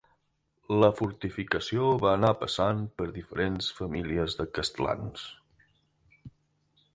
La 0.83 0.87
fortificació 0.99 1.91
va 2.05 2.13
anar 2.19 2.31
passant 2.43 2.81
per 3.01 3.07
diferents 3.19 3.69
famílies 3.81 4.37
de 4.41 4.49
castlans. 4.57 5.29